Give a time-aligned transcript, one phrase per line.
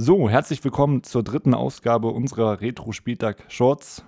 [0.00, 4.04] So, herzlich willkommen zur dritten Ausgabe unserer Retro-Spieltag-Shorts.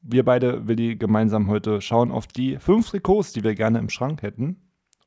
[0.00, 4.22] Wir beide, Willi, gemeinsam heute schauen auf die fünf Trikots, die wir gerne im Schrank
[4.22, 4.56] hätten.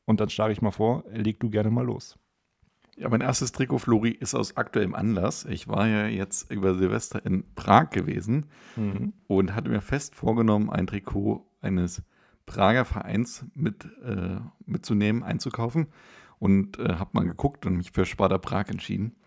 [0.06, 2.18] Und dann schlage ich mal vor, leg du gerne mal los.
[2.96, 5.44] Ja, mein erstes Trikot, Flori, ist aus aktuellem Anlass.
[5.50, 8.46] Ich war ja jetzt über Silvester in Prag gewesen
[8.78, 9.12] mhm.
[9.28, 12.04] und hatte mir fest vorgenommen, ein Trikot eines
[12.46, 15.88] Prager Vereins mit, äh, mitzunehmen, einzukaufen.
[16.40, 19.18] Und äh, habe mal geguckt und mich für Sparta Prag entschieden.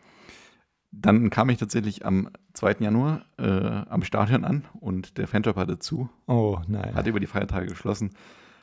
[1.01, 2.77] Dann kam ich tatsächlich am 2.
[2.81, 6.09] Januar äh, am Stadion an und der Fanshop hatte zu.
[6.27, 6.95] Oh nein.
[6.95, 8.11] Hatte über die Feiertage geschlossen,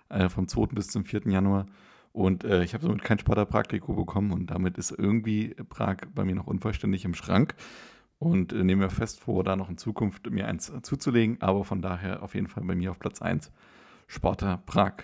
[0.09, 0.67] äh, vom 2.
[0.67, 1.21] bis zum 4.
[1.27, 1.65] Januar.
[2.11, 6.23] Und äh, ich habe somit kein Sparta Prag-Trikot bekommen und damit ist irgendwie Prag bei
[6.25, 7.55] mir noch unvollständig im Schrank.
[8.19, 11.41] Und äh, nehme mir fest vor, da noch in Zukunft mir eins zuzulegen.
[11.41, 13.51] Aber von daher auf jeden Fall bei mir auf Platz 1
[14.07, 15.03] Sparta Prag.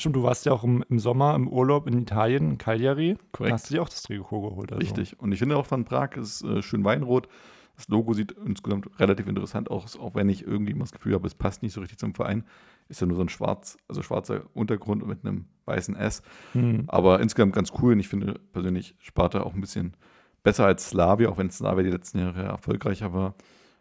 [0.00, 3.18] Stimmt, du warst ja auch im, im, Sommer im Urlaub in Italien, in Cagliari.
[3.32, 3.50] Korrekt.
[3.50, 4.72] Da hast du dir auch das Trikot geholt.
[4.72, 4.80] Also.
[4.80, 5.20] Richtig.
[5.20, 7.28] Und ich finde auch von Prag ist äh, schön weinrot.
[7.76, 11.26] Das Logo sieht insgesamt relativ interessant aus, auch wenn ich irgendwie mal das Gefühl habe,
[11.26, 12.44] es passt nicht so richtig zum Verein.
[12.88, 16.22] Ist ja nur so ein schwarz, also schwarzer Untergrund mit einem weißen S.
[16.54, 16.84] Mhm.
[16.88, 17.92] Aber insgesamt ganz cool.
[17.92, 19.98] Und ich finde persönlich Sparta auch ein bisschen
[20.42, 23.34] besser als Slavia, auch wenn Slavia die letzten Jahre erfolgreicher war.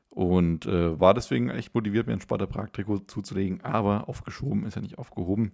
[0.09, 3.61] Und äh, war deswegen echt motiviert, mir ein Sparta Prag-Trikot zuzulegen.
[3.61, 5.53] Aber aufgeschoben ist ja nicht aufgehoben.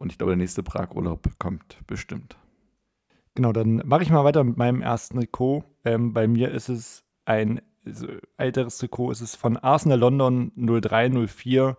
[0.00, 2.38] Und ich glaube, der nächste Prag-Urlaub kommt bestimmt.
[3.34, 5.62] Genau, dann mache ich mal weiter mit meinem ersten Trikot.
[5.84, 8.06] Ähm, bei mir ist es ein also
[8.38, 9.12] älteres Trikot.
[9.12, 11.76] Es ist von Arsenal London 0304.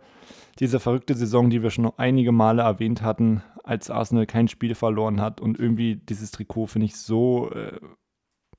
[0.59, 5.19] Diese verrückte Saison, die wir schon einige Male erwähnt hatten, als Arsenal kein Spiel verloren
[5.19, 5.41] hat.
[5.41, 7.79] Und irgendwie dieses Trikot finde ich so, äh,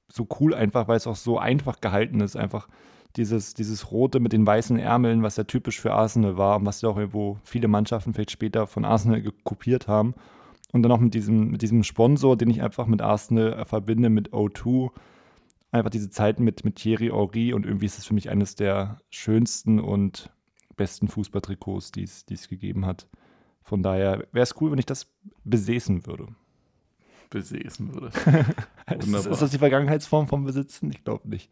[0.08, 2.34] so cool einfach, weil es auch so einfach gehalten ist.
[2.34, 2.66] Einfach
[3.16, 6.80] dieses, dieses Rote mit den weißen Ärmeln, was ja typisch für Arsenal war und was
[6.82, 10.14] ja auch irgendwo viele Mannschaften vielleicht später von Arsenal kopiert haben.
[10.72, 14.08] Und dann auch mit diesem, mit diesem Sponsor, den ich einfach mit Arsenal äh, verbinde,
[14.08, 14.90] mit O2.
[15.70, 18.98] Einfach diese Zeiten mit, mit Thierry Henry und irgendwie ist es für mich eines der
[19.10, 20.30] schönsten und
[20.76, 23.06] besten Fußballtrikots, die es gegeben hat.
[23.62, 25.06] Von daher wäre es cool, wenn ich das
[25.44, 26.28] besäßen würde.
[27.30, 28.08] Besäßen würde.
[28.98, 30.90] ist, ist das die Vergangenheitsform vom Besitzen?
[30.90, 31.50] Ich glaube nicht.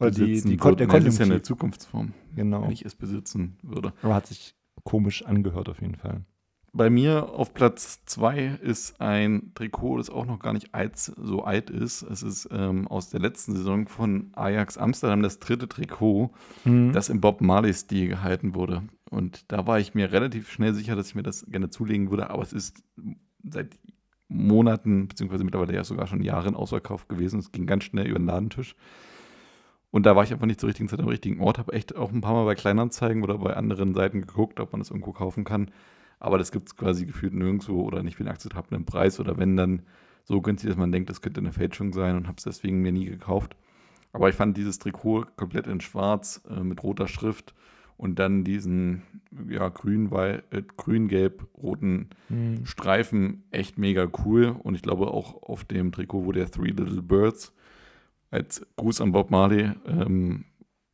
[0.00, 2.12] Oder die, die, Kon der Das ist ja eine Zukunftsform.
[2.34, 2.62] Genau.
[2.62, 3.92] Wenn ich es besitzen würde.
[4.02, 6.24] Aber hat sich komisch angehört auf jeden Fall.
[6.72, 11.42] Bei mir auf Platz 2 ist ein Trikot, das auch noch gar nicht alt, so
[11.42, 12.02] alt ist.
[12.02, 16.30] Es ist ähm, aus der letzten Saison von Ajax Amsterdam das dritte Trikot,
[16.64, 16.92] mhm.
[16.92, 18.84] das im Bob Marley-Stil gehalten wurde.
[19.10, 22.30] Und da war ich mir relativ schnell sicher, dass ich mir das gerne zulegen würde,
[22.30, 22.84] aber es ist
[23.42, 23.76] seit
[24.28, 27.40] Monaten, beziehungsweise mittlerweile ja sogar schon Jahren ausverkauft gewesen.
[27.40, 28.76] Es ging ganz schnell über den Ladentisch.
[29.90, 31.58] Und da war ich einfach nicht zur richtigen Zeit am richtigen Ort.
[31.58, 34.80] Habe echt auch ein paar Mal bei Kleinanzeigen oder bei anderen Seiten geguckt, ob man
[34.80, 35.70] das irgendwo kaufen kann.
[36.20, 39.18] Aber das gibt es quasi gefühlt nirgendwo oder nicht für einen akzeptablen Preis.
[39.18, 39.82] Oder wenn dann
[40.24, 42.92] so günstig, dass man denkt, das könnte eine Fälschung sein und habe es deswegen mir
[42.92, 43.56] nie gekauft.
[44.12, 47.54] Aber ich fand dieses Trikot komplett in schwarz äh, mit roter Schrift
[47.96, 49.02] und dann diesen
[49.48, 52.64] ja, grün, weil, äh, grün-gelb-roten mhm.
[52.64, 54.56] Streifen echt mega cool.
[54.62, 57.52] Und ich glaube auch auf dem Trikot, wo der Three Little Birds
[58.30, 60.44] als Gruß an Bob Marley ähm,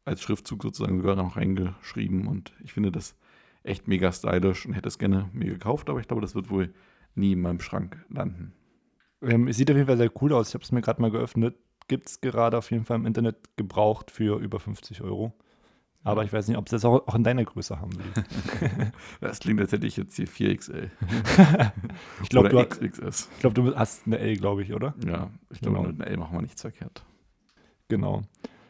[0.04, 2.26] als Schriftzug sozusagen sogar noch reingeschrieben.
[2.26, 3.16] Und ich finde das
[3.62, 6.72] echt mega stylisch und hätte es gerne mir gekauft, aber ich glaube, das wird wohl
[7.14, 8.52] nie in meinem Schrank landen.
[9.22, 10.48] Ähm, es sieht auf jeden Fall sehr cool aus.
[10.48, 11.56] Ich habe es mir gerade mal geöffnet.
[11.88, 15.34] Gibt es gerade auf jeden Fall im Internet gebraucht für über 50 Euro.
[16.04, 18.92] Aber ich weiß nicht, ob sie das auch, auch in deiner Größe haben will.
[19.20, 20.90] das klingt, als hätte ich jetzt hier 4XL.
[22.22, 22.64] ich glaube, du,
[23.40, 24.94] glaub, du hast eine L, glaube ich, oder?
[25.04, 25.88] Ja, ich glaube, genau.
[25.88, 27.04] mit einer L machen wir nichts verkehrt.
[27.88, 28.22] Genau.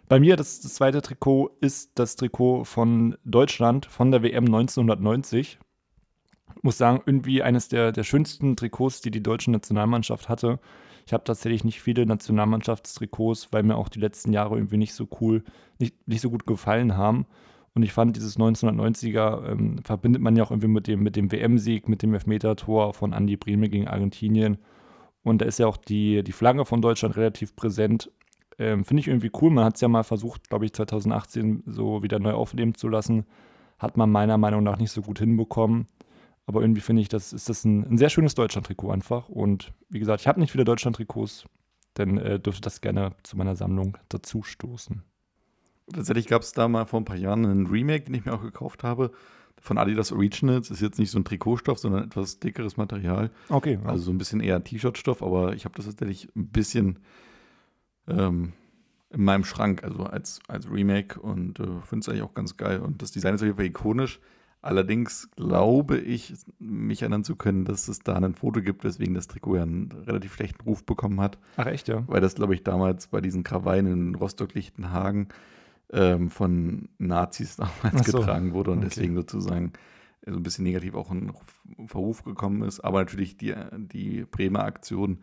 [0.09, 5.59] Bei mir, das, das zweite Trikot, ist das Trikot von Deutschland von der WM 1990.
[6.57, 10.61] Ich muss sagen, irgendwie eines der, der schönsten Trikots, die die deutsche Nationalmannschaft hatte.
[11.07, 15.09] Ich habe tatsächlich nicht viele Nationalmannschaftstrikots, weil mir auch die letzten Jahre irgendwie nicht so
[15.21, 15.45] cool,
[15.79, 17.27] nicht, nicht so gut gefallen haben.
[17.75, 21.31] Und ich fand, dieses 1990er ähm, verbindet man ja auch irgendwie mit dem, mit dem
[21.31, 24.59] WM-Sieg, mit dem Elfmeter-Tor von Andy Brehme gegen Argentinien.
[25.23, 28.11] Und da ist ja auch die, die Flagge von Deutschland relativ präsent.
[28.59, 29.51] Ähm, Finde ich irgendwie cool.
[29.51, 33.27] Man hat es ja mal versucht, glaube ich, 2018 so wieder neu aufleben zu lassen.
[33.79, 35.87] Hat man meiner Meinung nach nicht so gut hinbekommen.
[36.47, 39.29] Aber irgendwie finde ich, das ist das ein, ein sehr schönes Deutschland-Trikot einfach.
[39.29, 41.47] Und wie gesagt, ich habe nicht viele Deutschland-Trikots,
[41.95, 45.03] dann äh, dürfte das gerne zu meiner Sammlung dazu stoßen.
[45.93, 48.43] Tatsächlich gab es da mal vor ein paar Jahren einen Remake, den ich mir auch
[48.43, 49.11] gekauft habe,
[49.61, 50.71] von Adidas Originals.
[50.71, 53.31] Ist jetzt nicht so ein Trikotstoff, sondern etwas dickeres Material.
[53.49, 53.79] Okay.
[53.85, 57.01] Also so ein bisschen eher T-Shirt-Stoff, aber ich habe das tatsächlich ein bisschen
[58.09, 58.53] ähm,
[59.11, 62.81] in meinem Schrank, also als, als Remake und äh, finde es eigentlich auch ganz geil.
[62.81, 64.21] Und das Design ist auf jeden Fall ikonisch,
[64.67, 69.29] Allerdings glaube ich, mich erinnern zu können, dass es da ein Foto gibt, weswegen das
[69.29, 71.39] Trikot ja einen relativ schlechten Ruf bekommen hat.
[71.57, 72.03] Ach echt, ja?
[72.09, 75.29] Weil das, glaube ich, damals bei diesen Krawallen in Rostock-Lichtenhagen
[75.93, 78.19] ähm, von Nazis damals so.
[78.19, 78.89] getragen wurde und okay.
[78.89, 79.73] deswegen sozusagen
[80.27, 81.33] so ein bisschen negativ auch in
[81.87, 82.81] Verruf gekommen ist.
[82.81, 85.19] Aber natürlich die, die Bremer Aktion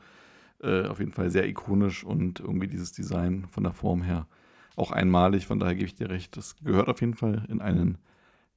[0.63, 4.27] äh, auf jeden Fall sehr ikonisch und irgendwie dieses Design von der Form her
[4.75, 5.45] auch einmalig.
[5.45, 7.97] Von daher gebe ich dir recht, das gehört auf jeden Fall in einen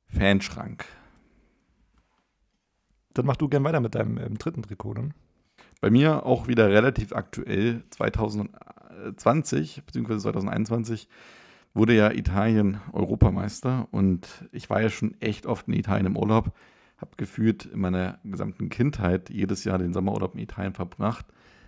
[0.07, 0.87] Fanschrank.
[3.15, 5.15] Dann mach du gern weiter mit deinem ähm, dritten Trikot, dann.
[5.81, 10.19] Bei mir auch wieder relativ aktuell, 2020 bzw.
[10.19, 11.09] 2021
[11.75, 16.53] wurde ja Italien Europameister und ich war ja schon echt oft in Italien im Urlaub,
[16.97, 21.27] habe gefühlt in meiner gesamten Kindheit jedes Jahr den Sommerurlaub in Italien verbracht.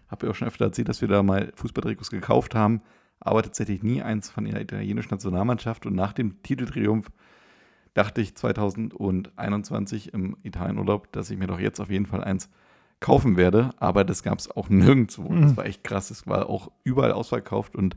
[0.08, 2.82] Habe ja auch schon öfter erzählt, dass wir da mal Fußballtrikots gekauft haben,
[3.20, 7.10] aber tatsächlich nie eins von der italienischen Nationalmannschaft und nach dem Titeltriumph
[7.94, 12.48] dachte ich 2021 im Italienurlaub, dass ich mir doch jetzt auf jeden Fall eins
[13.00, 15.28] kaufen werde, aber das gab es auch nirgendwo.
[15.28, 15.42] Mhm.
[15.42, 16.10] Das war echt krass.
[16.10, 17.96] Es war auch überall ausverkauft und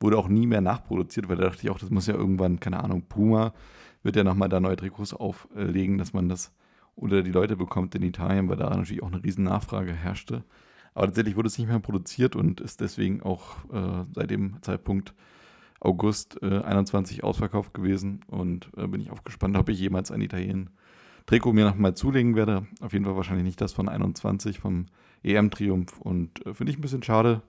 [0.00, 2.82] wurde auch nie mehr nachproduziert, weil da dachte ich auch, das muss ja irgendwann, keine
[2.82, 3.54] Ahnung, Puma
[4.02, 6.52] wird ja nochmal da neue Trikots auflegen, dass man das
[6.94, 10.44] unter die Leute bekommt in Italien, weil da natürlich auch eine riesen Nachfrage herrschte.
[10.96, 15.12] Aber tatsächlich wurde es nicht mehr produziert und ist deswegen auch äh, seit dem Zeitpunkt
[15.78, 20.22] August äh, 21 ausverkauft gewesen und äh, bin ich auch gespannt, ob ich jemals ein
[20.22, 20.70] Italien
[21.26, 22.66] Trikot mir nochmal zulegen werde.
[22.80, 24.86] Auf jeden Fall wahrscheinlich nicht das von 21 vom
[25.22, 27.42] EM-Triumph und äh, finde ich ein bisschen schade.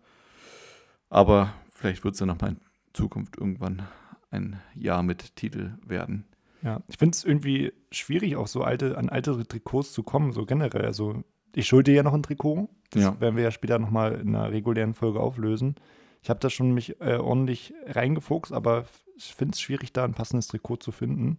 [1.09, 2.59] Aber vielleicht wird es ja nochmal in
[2.91, 3.83] Zukunft irgendwann
[4.29, 6.25] ein Jahr mit Titel werden.
[6.63, 10.45] Ja, ich finde es irgendwie schwierig, auch so alte, an alte Trikots zu kommen, so
[10.45, 10.83] generell.
[10.83, 11.23] Also
[11.55, 12.69] ich schulde ja noch ein Trikot.
[12.91, 13.19] Das ja.
[13.19, 15.75] werden wir ja später nochmal in einer regulären Folge auflösen.
[16.21, 18.85] Ich habe da schon mich äh, ordentlich reingefuchst, aber
[19.17, 21.37] ich finde es schwierig, da ein passendes Trikot zu finden.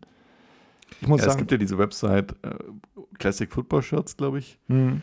[1.00, 2.54] Ich muss ja, sagen, es gibt ja diese Website äh,
[3.18, 4.58] Classic Football Shirts, glaube ich.
[4.68, 5.02] Mhm.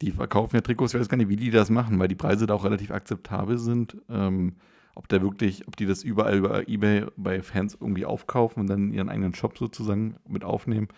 [0.00, 0.94] Die verkaufen ja Trikots.
[0.94, 3.58] Ich weiß gar nicht, wie die das machen, weil die Preise da auch relativ akzeptabel
[3.58, 3.96] sind.
[4.08, 4.56] Ähm,
[4.94, 8.92] ob da wirklich, ob die das überall über Ebay bei Fans irgendwie aufkaufen und dann
[8.92, 10.88] ihren eigenen Shop sozusagen mit aufnehmen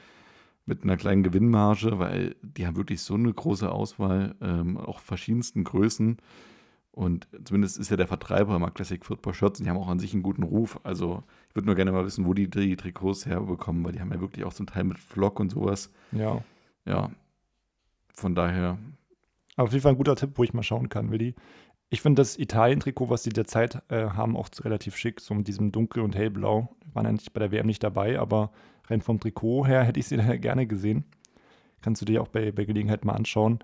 [0.67, 5.65] mit einer kleinen Gewinnmarge, weil die haben wirklich so eine große Auswahl, ähm, auch verschiedensten
[5.65, 6.19] Größen.
[6.91, 9.99] Und zumindest ist ja der Vertreiber immer Classic Football Shirts und die haben auch an
[9.99, 10.79] sich einen guten Ruf.
[10.85, 14.13] Also ich würde nur gerne mal wissen, wo die die Trikots herbekommen, weil die haben
[14.13, 15.91] ja wirklich auch zum Teil mit Vlog und sowas.
[16.13, 16.41] Ja.
[16.87, 17.11] Ja.
[18.15, 18.79] Von daher.
[19.57, 21.35] Aber auf jeden Fall ein guter Tipp, wo ich mal schauen kann, Willi.
[21.91, 25.71] Ich finde das Italien-Trikot, was die derzeit äh, haben, auch relativ schick, so mit diesem
[25.71, 26.75] dunkel und hellblau.
[26.93, 28.51] Waren nicht bei der WM nicht dabei, aber
[28.89, 31.05] rein vom Trikot her hätte ich sie gerne gesehen.
[31.83, 33.59] Kannst du dir auch bei, bei Gelegenheit mal anschauen.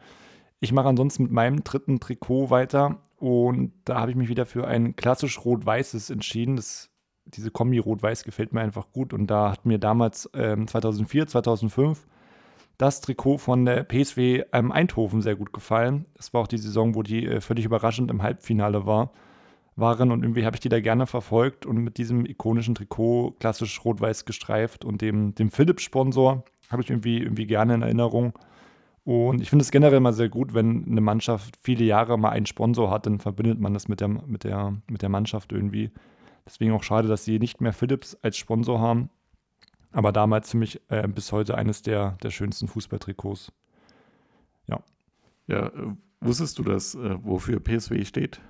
[0.61, 4.66] Ich mache ansonsten mit meinem dritten Trikot weiter und da habe ich mich wieder für
[4.69, 6.56] ein klassisch rot-weißes entschieden.
[6.56, 6.90] Das,
[7.25, 12.06] diese Kombi rot-weiß gefällt mir einfach gut und da hat mir damals ähm, 2004, 2005
[12.81, 16.06] das Trikot von der PSW ähm, Eindhoven sehr gut gefallen.
[16.15, 19.12] Das war auch die Saison, wo die äh, völlig überraschend im Halbfinale war,
[19.77, 23.85] waren und irgendwie habe ich die da gerne verfolgt und mit diesem ikonischen Trikot, klassisch
[23.85, 28.32] rot-weiß gestreift und dem, dem Philips-Sponsor habe ich irgendwie, irgendwie gerne in Erinnerung.
[29.05, 32.47] Und ich finde es generell mal sehr gut, wenn eine Mannschaft viele Jahre mal einen
[32.47, 35.91] Sponsor hat, dann verbindet man das mit der, mit der, mit der Mannschaft irgendwie.
[36.47, 39.11] Deswegen auch schade, dass sie nicht mehr Philips als Sponsor haben.
[39.92, 43.52] Aber damals für mich äh, bis heute eines der, der schönsten Fußballtrikots.
[44.66, 44.81] Ja.
[45.46, 48.40] Ja, äh, wusstest du das, äh, wofür PSW steht?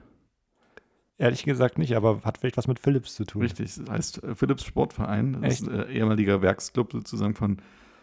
[1.17, 3.43] Ehrlich gesagt nicht, aber hat vielleicht was mit Philips zu tun.
[3.43, 5.35] Richtig, das heißt äh, Philips Sportverein.
[5.35, 5.63] Das Echt?
[5.63, 7.59] ist ein ehemaliger Werksclub sozusagen von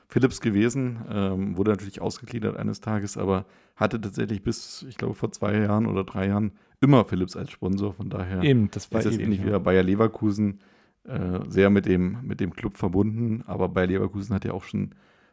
[0.08, 5.32] Philips gewesen, ähm, wurde natürlich ausgegliedert eines Tages, aber hatte tatsächlich bis, ich glaube, vor
[5.32, 7.94] zwei Jahren oder drei Jahren immer Philips als Sponsor.
[7.94, 9.58] Von daher Eben, das war ist das ähnlich ja.
[9.58, 10.60] wie Bayer Leverkusen
[11.08, 13.44] äh, sehr mit dem, mit dem Club verbunden.
[13.48, 14.92] Aber Bayer Leverkusen hat ja auch schon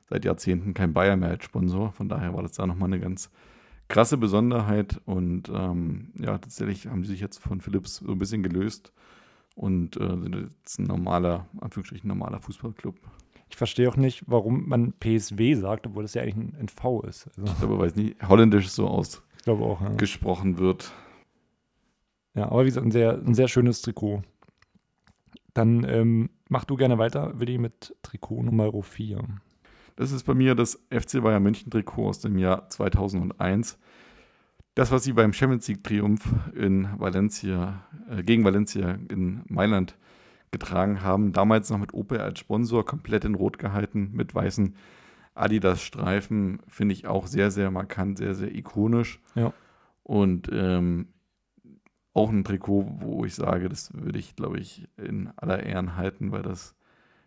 [0.09, 1.93] seit Jahrzehnten kein Bayer mehr als Sponsor.
[1.93, 3.31] Von daher war das da nochmal eine ganz
[3.88, 5.00] krasse Besonderheit.
[5.04, 8.93] Und ähm, ja, tatsächlich haben sie sich jetzt von Philips so ein bisschen gelöst
[9.54, 12.97] und äh, sind jetzt ein normaler, Anführungsstrichen normaler Fußballclub.
[13.49, 17.02] Ich verstehe auch nicht, warum man PSW sagt, obwohl das ja eigentlich ein, ein V
[17.02, 17.28] ist.
[17.28, 17.45] Also.
[17.45, 20.59] Ich glaube, weil es nicht holländisch so ausgesprochen ja.
[20.59, 20.93] wird.
[22.35, 24.23] Ja, aber wie gesagt, ein sehr, ein sehr schönes Trikot.
[25.54, 29.23] Dann ähm, mach du gerne weiter, Willi, mit Trikot Nummer 4.
[29.96, 33.78] Das ist bei mir das FC Bayern München Trikot aus dem Jahr 2001.
[34.75, 39.96] Das, was sie beim Champions League Triumph in Valencia, äh, gegen Valencia in Mailand
[40.50, 41.32] getragen haben.
[41.32, 44.75] Damals noch mit Opel als Sponsor, komplett in Rot gehalten, mit weißen
[45.34, 46.61] Adidas-Streifen.
[46.66, 49.20] Finde ich auch sehr, sehr markant, sehr, sehr ikonisch.
[49.37, 49.52] Ja.
[50.02, 51.08] Und ähm,
[52.14, 56.30] auch ein Trikot, wo ich sage, das würde ich, glaube ich, in aller Ehren halten,
[56.33, 56.76] weil das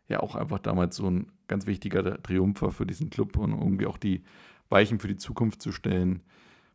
[0.07, 3.85] ja auch einfach damals so ein ganz wichtiger Triumph war für diesen Club und irgendwie
[3.85, 4.23] auch die
[4.69, 6.21] Weichen für die Zukunft zu stellen.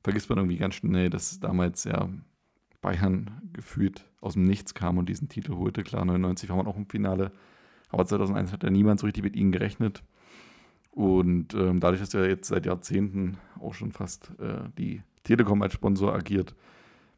[0.05, 2.09] Vergisst man irgendwie ganz schnell, dass damals ja
[2.83, 5.83] Bayern gefühlt aus dem Nichts kam und diesen Titel holte.
[5.83, 7.33] Klar, 99 war man auch im Finale,
[7.89, 10.03] aber 2001 hat ja niemand so richtig mit ihnen gerechnet.
[10.91, 15.73] Und ähm, dadurch, dass er jetzt seit Jahrzehnten auch schon fast äh, die Telekom als
[15.73, 16.55] Sponsor agiert,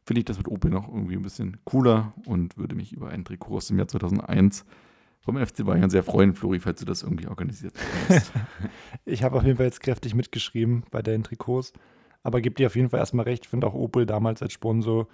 [0.05, 3.25] finde ich das mit Opel noch irgendwie ein bisschen cooler und würde mich über einen
[3.25, 4.65] Trikot aus dem Jahr 2001
[5.21, 7.73] vom FC Bayern sehr freuen, Flori, falls du das irgendwie organisiert
[8.09, 8.31] hast.
[9.05, 11.73] ich habe auf jeden Fall jetzt kräftig mitgeschrieben bei deinen Trikots,
[12.21, 13.45] aber gebe dir auf jeden Fall erstmal recht.
[13.45, 15.07] Ich finde auch Opel damals als Sponsor,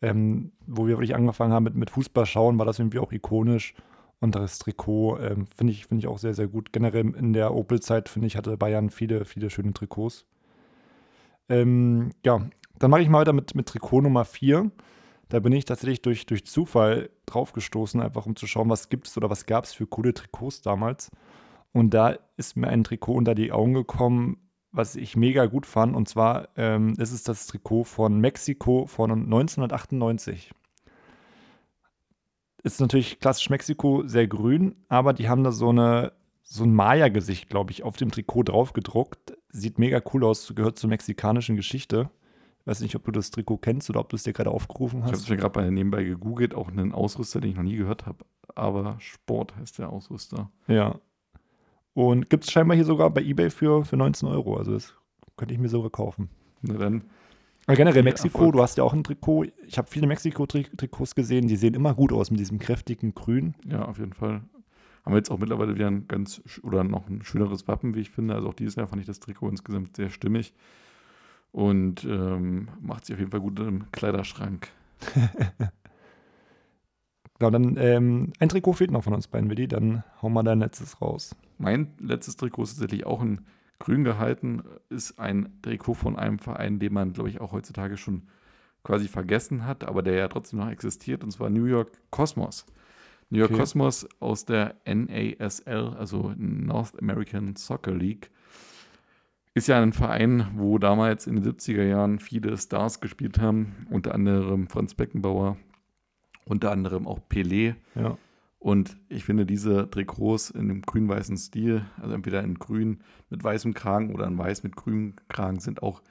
[0.00, 3.74] ähm, wo wir wirklich angefangen haben mit, mit Fußball schauen, war das irgendwie auch ikonisch.
[4.20, 6.72] Und das Trikot ähm, finde ich, find ich auch sehr, sehr gut.
[6.72, 10.26] Generell in der Opel-Zeit, finde ich, hatte Bayern viele, viele schöne Trikots.
[11.48, 12.46] Ähm, ja,
[12.80, 14.70] dann mache ich mal weiter mit, mit Trikot Nummer 4.
[15.28, 19.16] Da bin ich tatsächlich durch, durch Zufall draufgestoßen, einfach um zu schauen, was gibt es
[19.16, 21.12] oder was gab es für coole Trikots damals.
[21.72, 24.38] Und da ist mir ein Trikot unter die Augen gekommen,
[24.72, 25.94] was ich mega gut fand.
[25.94, 30.50] Und zwar ähm, ist es das Trikot von Mexiko von 1998
[32.62, 37.48] ist natürlich klassisch Mexiko sehr grün, aber die haben da so eine so ein Maya-Gesicht,
[37.48, 39.36] glaube ich, auf dem Trikot drauf gedruckt.
[39.50, 42.10] Sieht mega cool aus, gehört zur mexikanischen Geschichte.
[42.70, 45.02] Ich weiß nicht, ob du das Trikot kennst oder ob du es dir gerade aufgerufen
[45.02, 45.08] hast.
[45.08, 47.74] Ich habe es mir gerade bei nebenbei gegoogelt, auch einen Ausrüster, den ich noch nie
[47.74, 48.24] gehört habe.
[48.54, 50.52] Aber Sport heißt der Ausrüster.
[50.68, 51.00] Ja.
[51.94, 54.56] Und gibt es scheinbar hier sogar bei Ebay für, für 19 Euro.
[54.56, 54.94] Also das
[55.36, 56.28] könnte ich mir sogar kaufen.
[56.62, 57.02] Na dann
[57.66, 58.52] aber generell Mexiko, Erfolg.
[58.52, 59.46] du hast ja auch ein Trikot.
[59.66, 63.56] Ich habe viele Mexiko-Trikots gesehen, die sehen immer gut aus mit diesem kräftigen Grün.
[63.68, 64.42] Ja, auf jeden Fall.
[65.04, 68.10] Haben wir jetzt auch mittlerweile wieder ein ganz oder noch ein schöneres Wappen, wie ich
[68.10, 68.36] finde.
[68.36, 70.54] Also auch dieses Jahr fand ich das Trikot insgesamt sehr stimmig
[71.52, 74.68] und ähm, macht sich auf jeden Fall gut im Kleiderschrank.
[77.38, 79.68] genau, dann ähm, ein Trikot fehlt noch von uns beiden, Willi.
[79.68, 81.34] Dann hau mal dein letztes raus.
[81.58, 83.46] Mein letztes Trikot ist tatsächlich auch ein
[83.78, 88.28] grün gehalten, ist ein Trikot von einem Verein, den man, glaube ich, auch heutzutage schon
[88.84, 92.66] quasi vergessen hat, aber der ja trotzdem noch existiert, und zwar New York Cosmos.
[93.30, 93.60] New York okay.
[93.60, 98.30] Cosmos aus der NASL, also North American Soccer League,
[99.54, 104.14] ist ja ein Verein, wo damals in den 70er Jahren viele Stars gespielt haben, unter
[104.14, 105.56] anderem Franz Beckenbauer,
[106.44, 107.74] unter anderem auch Pelé.
[107.94, 108.16] Ja.
[108.58, 113.72] Und ich finde diese Trikots in dem grün-weißen Stil, also entweder in grün mit weißem
[113.74, 116.02] Kragen oder in weiß mit grünem Kragen, sind auch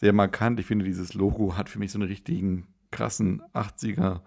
[0.00, 0.58] sehr markant.
[0.58, 4.20] Ich finde, dieses Logo hat für mich so einen richtigen krassen 80er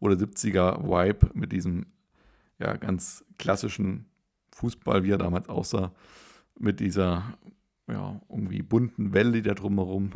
[0.00, 1.86] oder 70er Vibe mit diesem
[2.58, 4.06] ja, ganz klassischen
[4.50, 5.92] Fußball, wie er damals aussah,
[6.58, 7.38] mit dieser
[7.88, 10.12] ja, irgendwie bunten Welle, die da drumherum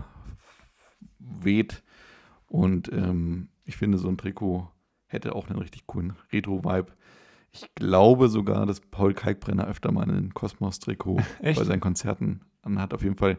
[1.19, 1.83] weht.
[2.47, 4.71] Und ähm, ich finde, so ein Trikot
[5.07, 6.93] hätte auch einen richtig coolen Retro-Vibe.
[7.53, 12.95] Ich glaube sogar, dass Paul Kalkbrenner öfter mal ein Kosmos-Trikot bei seinen Konzerten anhat.
[12.95, 13.39] Auf jeden Fall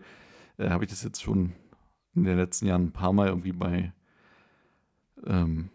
[0.57, 1.53] äh, habe ich das jetzt schon
[2.15, 3.93] in den letzten Jahren ein paar Mal irgendwie bei,
[5.25, 5.69] ähm,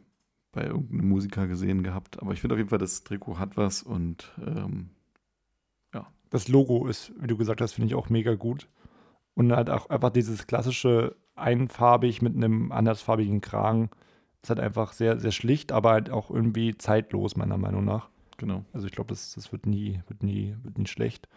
[0.50, 2.20] bei irgendeinem Musiker gesehen gehabt.
[2.20, 4.90] Aber ich finde auf jeden Fall, das Trikot hat was und ähm.
[6.32, 8.66] Das Logo ist, wie du gesagt hast, finde ich auch mega gut.
[9.34, 13.90] Und halt auch einfach dieses klassische einfarbig mit einem andersfarbigen Kragen
[14.42, 18.08] ist halt einfach sehr, sehr schlicht, aber halt auch irgendwie zeitlos, meiner Meinung nach.
[18.38, 18.64] Genau.
[18.72, 21.28] Also ich glaube, das, das wird nie, wird nie, wird nie schlecht.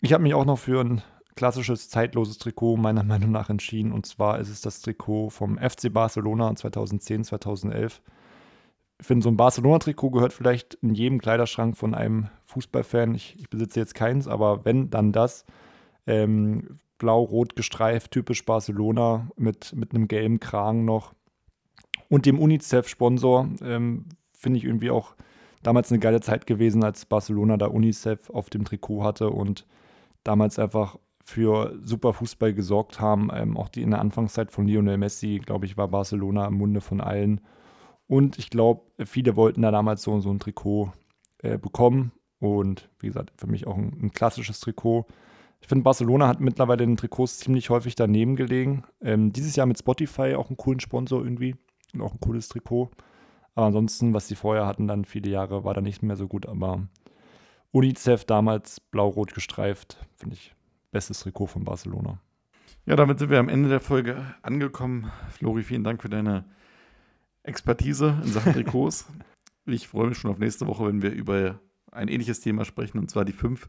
[0.00, 1.02] Ich habe mich auch noch für ein
[1.34, 3.92] klassisches, zeitloses Trikot meiner Meinung nach entschieden.
[3.92, 8.00] Und zwar ist es das Trikot vom FC Barcelona 2010, 2011.
[9.00, 13.14] Ich finde, so ein Barcelona-Trikot gehört vielleicht in jedem Kleiderschrank von einem Fußballfan.
[13.14, 15.44] Ich, ich besitze jetzt keins, aber wenn, dann das.
[16.06, 21.14] Ähm, Blau-rot gestreift, typisch Barcelona, mit, mit einem gelben Kragen noch
[22.08, 23.48] und dem UNICEF-Sponsor.
[23.62, 25.14] Ähm, Finde ich irgendwie auch
[25.62, 29.66] damals eine geile Zeit gewesen, als Barcelona da UNICEF auf dem Trikot hatte und
[30.24, 33.30] damals einfach für super Fußball gesorgt haben.
[33.34, 36.80] Ähm, auch die in der Anfangszeit von Lionel Messi, glaube ich, war Barcelona im Munde
[36.80, 37.40] von allen.
[38.08, 40.92] Und ich glaube, viele wollten da damals so, so ein Trikot
[41.38, 42.12] äh, bekommen.
[42.40, 45.06] Und wie gesagt, für mich auch ein, ein klassisches Trikot.
[45.60, 48.84] Ich finde, Barcelona hat mittlerweile den Trikots ziemlich häufig daneben gelegen.
[49.00, 51.56] Ähm, dieses Jahr mit Spotify auch einen coolen Sponsor irgendwie
[51.92, 52.90] und auch ein cooles Trikot.
[53.54, 56.46] Aber ansonsten, was sie vorher hatten, dann viele Jahre, war da nicht mehr so gut.
[56.46, 56.86] Aber
[57.72, 60.54] UNICEF damals blau-rot gestreift, finde ich,
[60.92, 62.20] bestes Trikot von Barcelona.
[62.86, 65.10] Ja, damit sind wir am Ende der Folge angekommen.
[65.30, 66.44] Flori, vielen Dank für deine
[67.42, 69.06] Expertise in Sachen Trikots.
[69.66, 71.60] ich freue mich schon auf nächste Woche, wenn wir über
[71.92, 73.68] ein ähnliches Thema sprechen, und zwar die fünf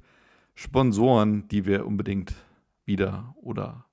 [0.56, 2.34] Sponsoren, die wir unbedingt
[2.86, 3.86] wieder oder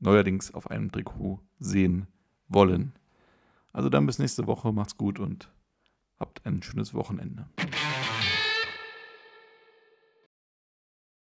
[0.00, 2.06] neuerdings auf einem Trikot sehen
[2.48, 2.92] wollen.
[3.72, 5.52] Also dann bis nächste Woche, macht's gut und
[6.18, 7.48] habt ein schönes Wochenende.